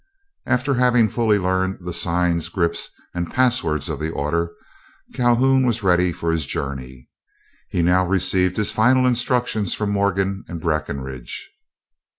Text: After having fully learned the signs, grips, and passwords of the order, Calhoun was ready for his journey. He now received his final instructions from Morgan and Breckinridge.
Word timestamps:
After 0.47 0.73
having 0.73 1.09
fully 1.09 1.37
learned 1.37 1.85
the 1.85 1.93
signs, 1.93 2.49
grips, 2.49 2.89
and 3.13 3.31
passwords 3.31 3.87
of 3.87 3.99
the 3.99 4.09
order, 4.09 4.51
Calhoun 5.13 5.63
was 5.63 5.83
ready 5.83 6.11
for 6.11 6.31
his 6.31 6.47
journey. 6.47 7.07
He 7.69 7.83
now 7.83 8.07
received 8.07 8.57
his 8.57 8.71
final 8.71 9.05
instructions 9.05 9.75
from 9.75 9.91
Morgan 9.91 10.43
and 10.47 10.59
Breckinridge. 10.59 11.53